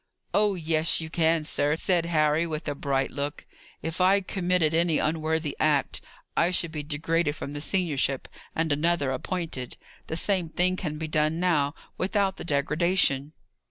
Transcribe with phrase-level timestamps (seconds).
[0.33, 3.45] "Oh yes, you can, sir," said Harry, with a bright look.
[3.83, 6.01] "If I committed any unworthy act,
[6.35, 9.77] I should be degraded from the seniorship, and another appointed.
[10.07, 13.33] The same thing can be done now, without the degradation."